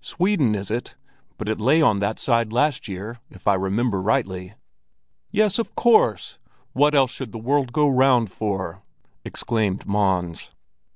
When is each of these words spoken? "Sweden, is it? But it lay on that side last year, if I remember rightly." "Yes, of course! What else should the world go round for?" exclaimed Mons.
"Sweden, 0.00 0.56
is 0.56 0.68
it? 0.68 0.96
But 1.38 1.48
it 1.48 1.60
lay 1.60 1.80
on 1.80 2.00
that 2.00 2.18
side 2.18 2.52
last 2.52 2.88
year, 2.88 3.20
if 3.30 3.46
I 3.46 3.54
remember 3.54 4.02
rightly." 4.02 4.54
"Yes, 5.30 5.60
of 5.60 5.76
course! 5.76 6.38
What 6.72 6.96
else 6.96 7.12
should 7.12 7.30
the 7.30 7.38
world 7.38 7.72
go 7.72 7.88
round 7.88 8.32
for?" 8.32 8.82
exclaimed 9.24 9.86
Mons. 9.86 10.50